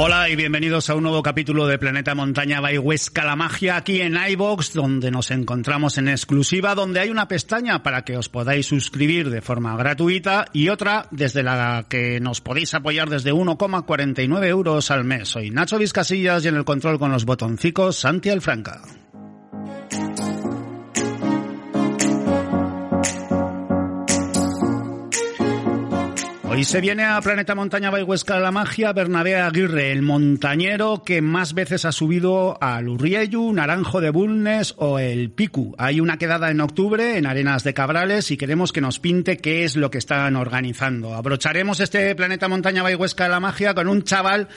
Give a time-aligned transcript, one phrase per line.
[0.00, 4.00] Hola y bienvenidos a un nuevo capítulo de Planeta Montaña by Huesca la Magia aquí
[4.00, 8.66] en iBox, donde nos encontramos en exclusiva, donde hay una pestaña para que os podáis
[8.66, 14.92] suscribir de forma gratuita y otra desde la que nos podéis apoyar desde 1,49 euros
[14.92, 15.30] al mes.
[15.30, 18.80] Soy Nacho Vizcasillas y en el control con los botoncicos Santi Alfranca.
[26.58, 31.54] Hoy se viene a Planeta Montaña Huesca la Magia Bernabé Aguirre, el montañero que más
[31.54, 35.76] veces ha subido al Urrieyu, Naranjo de Bulnes o el Picu.
[35.78, 39.62] Hay una quedada en octubre en Arenas de Cabrales y queremos que nos pinte qué
[39.62, 41.14] es lo que están organizando.
[41.14, 44.48] Abrocharemos este Planeta Montaña Huesca la Magia con un chaval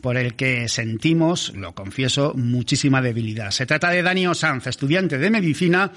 [0.00, 3.50] por el que sentimos, lo confieso, muchísima debilidad.
[3.50, 5.90] Se trata de Dani Osanz, estudiante de medicina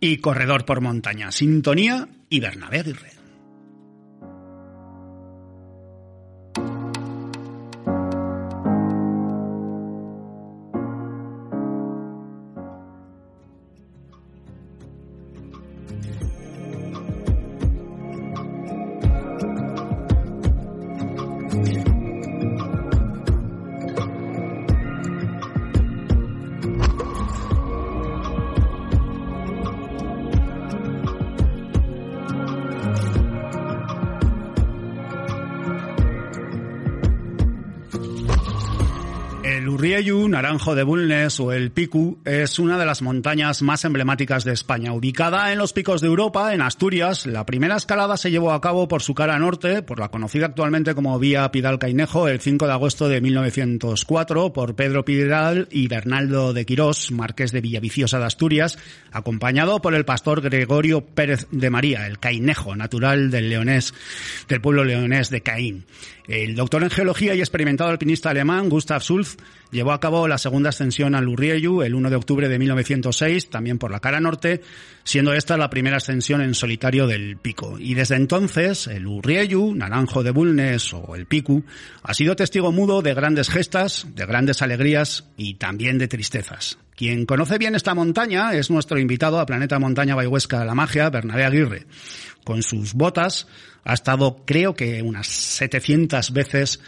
[0.00, 1.30] y corredor por montaña.
[1.30, 3.23] Sintonía y Bernabé Aguirre.
[39.84, 44.42] El Urrieyu, Naranjo de Bulnes o el Picu es una de las montañas más emblemáticas
[44.42, 44.94] de España.
[44.94, 48.88] Ubicada en los picos de Europa, en Asturias, la primera escalada se llevó a cabo
[48.88, 52.72] por su cara norte, por la conocida actualmente como Vía Pidal Cainejo, el 5 de
[52.72, 58.78] agosto de 1904, por Pedro Pidal y Bernaldo de Quirós, marqués de Villaviciosa de Asturias,
[59.12, 63.92] acompañado por el pastor Gregorio Pérez de María, el Cainejo, natural del leonés,
[64.48, 65.84] del pueblo leonés de Caín.
[66.26, 69.36] El doctor en geología y experimentado alpinista alemán Gustav Sulz
[69.74, 73.78] llevó a cabo la segunda ascensión al Urrieyu el 1 de octubre de 1906, también
[73.78, 74.62] por la cara norte,
[75.02, 77.76] siendo esta la primera ascensión en solitario del pico.
[77.78, 81.64] Y desde entonces, el Urrieyu, Naranjo de Bulnes o el Picu,
[82.04, 86.78] ha sido testigo mudo de grandes gestas, de grandes alegrías y también de tristezas.
[86.96, 91.44] Quien conoce bien esta montaña es nuestro invitado a Planeta Montaña Bayhuesca la Magia, Bernabé
[91.44, 91.86] Aguirre.
[92.44, 93.48] Con sus botas
[93.82, 96.80] ha estado, creo que, unas 700 veces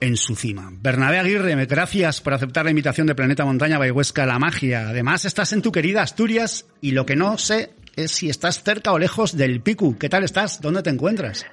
[0.00, 0.70] en su cima.
[0.82, 4.88] Bernabé Aguirre, gracias por aceptar la invitación de Planeta Montaña Bayhuesca la Magia.
[4.88, 8.92] Además, estás en tu querida Asturias y lo que no sé es si estás cerca
[8.92, 9.98] o lejos del Picu.
[9.98, 10.60] ¿Qué tal estás?
[10.60, 11.46] ¿Dónde te encuentras?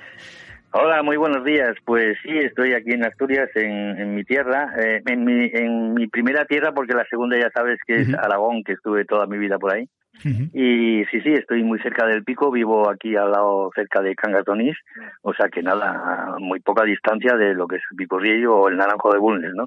[0.71, 1.75] Hola, muy buenos días.
[1.85, 6.07] Pues sí, estoy aquí en Asturias, en, en mi tierra, eh, en, mi, en mi
[6.07, 9.59] primera tierra, porque la segunda ya sabes que es Aragón, que estuve toda mi vida
[9.59, 9.87] por ahí.
[10.23, 14.77] Y sí, sí, estoy muy cerca del pico, vivo aquí al lado cerca de Cangatonís,
[15.21, 18.55] o sea que nada, a muy poca distancia de lo que es el Pico Riello
[18.55, 19.65] o el Naranjo de Bulnes, ¿no?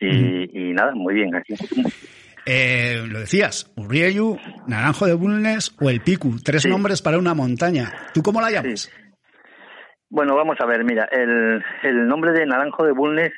[0.00, 1.54] Y, y nada, muy bien, aquí.
[2.46, 4.36] Eh, lo decías, Urriellu,
[4.66, 6.68] Naranjo de Bulnes o el Picu, tres Sí.
[6.68, 7.92] nombres para una montaña.
[8.14, 8.90] ¿Tú cómo la llamas?
[10.08, 13.32] Bueno, vamos a ver, mira, el, el nombre de Naranjo de Bulnes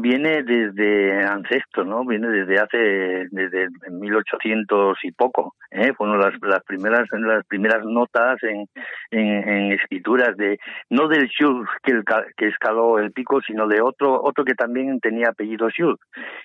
[0.00, 2.04] viene desde ancestro, ¿no?
[2.04, 5.92] Viene desde hace, desde 1800 y poco, ¿eh?
[5.96, 8.66] Fueron las, las primeras, las primeras notas en,
[9.10, 10.58] en, escrituras de,
[10.90, 12.04] no del Schulz que, el
[12.36, 16.00] que escaló el pico, sino de otro, otro que también tenía apellido Schulz,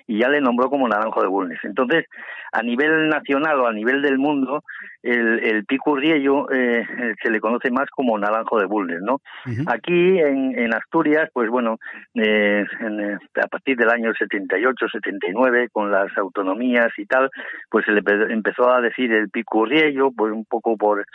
[0.06, 1.60] y ya le nombró como Naranjo de Bulnes.
[1.64, 2.06] Entonces,
[2.52, 4.64] a nivel nacional o a nivel del mundo,
[5.02, 6.86] el, el pico Riello eh,
[7.22, 9.22] se le conoce más como Naranjo de Bulnes, ¿no?
[9.68, 11.78] Aquí en, en Asturias, pues bueno,
[12.16, 17.30] eh, en, eh, a partir del año 78, 79, con las autonomías y tal,
[17.70, 21.06] pues se le empezó a decir el picurriello, pues un poco por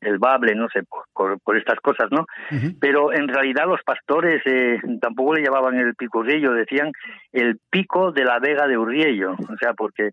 [0.00, 0.80] el bable, no sé,
[1.12, 2.26] por, por estas cosas, ¿no?
[2.80, 6.92] Pero en realidad los pastores eh, tampoco le llamaban el picurriello, decían
[7.32, 10.10] el pico de la vega de Urriello, o sea, porque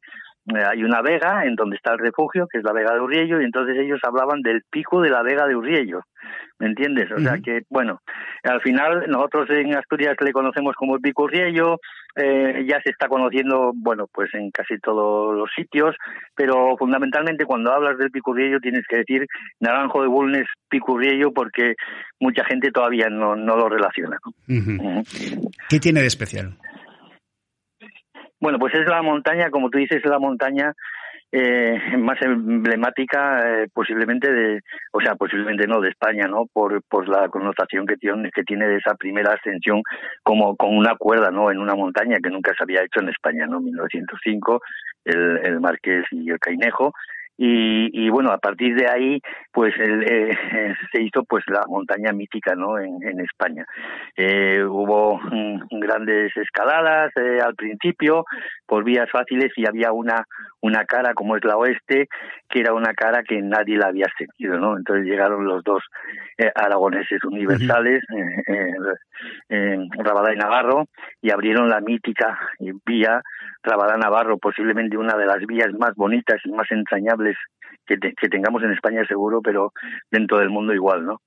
[0.54, 3.46] hay una vega en donde está el refugio, que es la vega de Urriello, y
[3.46, 6.02] entonces ellos hablaban del pico de la vega de Urriello.
[6.58, 7.12] ¿Me entiendes?
[7.12, 8.00] O sea que, bueno,
[8.44, 11.80] al final nosotros en Asturias le conocemos como el pico Urriello,
[12.16, 15.96] eh, ya se está conociendo, bueno, pues en casi todos los sitios,
[16.34, 19.28] pero fundamentalmente cuando hablas del picurriello tienes que decir
[19.60, 21.76] Naranjo de Bulnes picurriello porque
[22.22, 24.18] mucha gente todavía no, no lo relaciona.
[24.48, 26.58] ¿Qué tiene de especial?
[28.40, 30.74] Bueno, pues es la montaña, como tú dices, es la montaña
[31.32, 34.62] eh, más emblemática eh, posiblemente de,
[34.92, 36.46] o sea, posiblemente no de España, ¿no?
[36.52, 39.82] Por, por la connotación que tiene, que tiene de esa primera ascensión
[40.24, 41.52] como con una cuerda, ¿no?
[41.52, 43.60] En una montaña que nunca se había hecho en España, ¿no?
[43.60, 44.62] 1905,
[45.06, 46.94] el, el Marqués y el Cainejo,
[47.38, 49.22] y, y bueno a partir de ahí
[49.52, 50.38] pues eh,
[50.92, 53.66] se hizo pues la montaña mítica no en, en España.
[54.16, 58.26] Eh, hubo mm, grandes escaladas eh, al principio
[58.66, 60.26] por vías fáciles y había una
[60.62, 62.08] una cara como es la oeste
[62.50, 65.84] que era una cara que nadie la había seguido no entonces llegaron los dos
[66.38, 68.04] eh, aragoneses universales
[69.50, 70.86] eh, Rabadá y Navarro
[71.22, 72.40] y abrieron la mítica
[72.86, 73.22] vía
[73.64, 77.36] Rabadá Navarro posiblemente una de las vías más bonitas y más entrañables
[77.86, 79.72] que, que, tengamos en España seguro, pero
[80.10, 81.22] dentro del mundo igual, ¿no?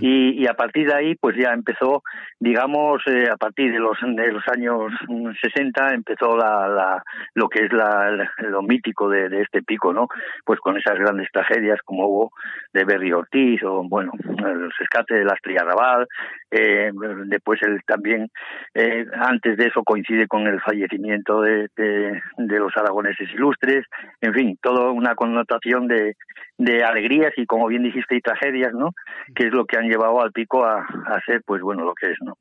[0.00, 2.02] y, y, a partir de ahí, pues ya empezó,
[2.38, 4.92] digamos, eh, a partir de los, de los años
[5.40, 7.02] 60 empezó la, la,
[7.34, 10.08] lo que es la, lo mítico de, de, este pico, ¿no?
[10.44, 12.32] Pues con esas grandes tragedias como hubo
[12.72, 16.06] de Berry Ortiz o, bueno, el rescate de la Estrella Raval,
[16.50, 16.90] eh,
[17.26, 18.28] después él también,
[18.74, 23.86] eh, antes de eso coincide con el fallecimiento de, de, de los aragoneses ilustres,
[24.20, 26.16] en fin, toda una connotación de
[26.60, 28.92] de, alegrías y, como bien dijiste, y tragedias, ¿no?
[29.34, 32.10] Que es lo que han llevado al pico a, a ser, pues bueno, lo que
[32.10, 32.36] es, ¿no?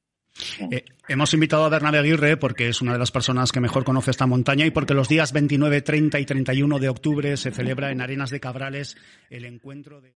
[0.72, 4.12] Eh, hemos invitado a Bernabé Aguirre porque es una de las personas que mejor conoce
[4.12, 8.02] esta montaña y porque los días 29, 30 y 31 de octubre se celebra en
[8.02, 8.96] Arenas de Cabrales
[9.30, 10.14] el encuentro de...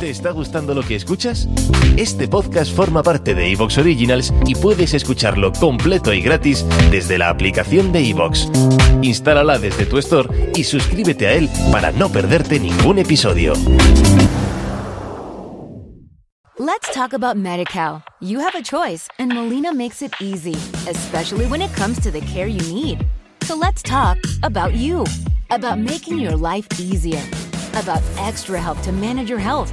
[0.00, 1.48] ¿Te está gustando lo que escuchas?
[1.96, 7.30] Este podcast forma parte de Evox Originals y puedes escucharlo completo y gratis desde la
[7.30, 8.50] aplicación de Evox.
[9.00, 13.54] Instálala desde tu store y suscríbete a él para no perderte ningún episodio.
[16.58, 18.02] Let's talk about MediCal.
[18.20, 20.56] You have a choice and Molina makes it easy,
[20.86, 23.06] especially when it comes to the care you need.
[23.44, 25.04] So let's talk about you,
[25.50, 27.22] about making your life easier,
[27.74, 29.72] about extra help to manage your health.